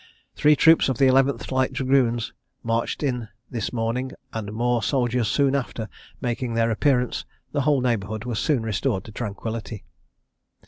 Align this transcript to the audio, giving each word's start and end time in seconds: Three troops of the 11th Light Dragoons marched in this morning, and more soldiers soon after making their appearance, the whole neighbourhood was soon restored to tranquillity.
Three 0.33 0.55
troops 0.55 0.89
of 0.89 0.97
the 0.97 1.05
11th 1.05 1.51
Light 1.51 1.73
Dragoons 1.73 2.33
marched 2.63 3.03
in 3.03 3.27
this 3.51 3.71
morning, 3.71 4.11
and 4.33 4.51
more 4.51 4.81
soldiers 4.81 5.27
soon 5.27 5.53
after 5.55 5.87
making 6.19 6.55
their 6.55 6.71
appearance, 6.71 7.23
the 7.51 7.61
whole 7.61 7.81
neighbourhood 7.81 8.25
was 8.25 8.39
soon 8.39 8.63
restored 8.63 9.03
to 9.03 9.11
tranquillity. 9.11 9.83